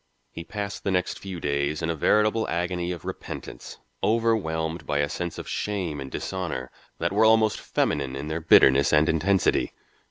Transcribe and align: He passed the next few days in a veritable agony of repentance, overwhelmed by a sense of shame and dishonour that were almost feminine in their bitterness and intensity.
He 0.31 0.43
passed 0.43 0.83
the 0.83 0.89
next 0.89 1.19
few 1.19 1.39
days 1.39 1.83
in 1.83 1.91
a 1.91 1.95
veritable 1.95 2.49
agony 2.49 2.91
of 2.91 3.05
repentance, 3.05 3.77
overwhelmed 4.03 4.87
by 4.87 4.97
a 4.97 5.07
sense 5.07 5.37
of 5.37 5.47
shame 5.47 5.99
and 6.01 6.09
dishonour 6.09 6.71
that 6.97 7.11
were 7.13 7.23
almost 7.23 7.59
feminine 7.59 8.15
in 8.15 8.27
their 8.27 8.41
bitterness 8.41 8.91
and 8.91 9.07
intensity. 9.07 9.73